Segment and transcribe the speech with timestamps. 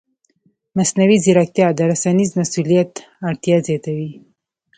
[0.77, 2.91] مصنوعي ځیرکتیا د رسنیز مسؤلیت
[3.29, 4.09] اړتیا زیاتوي.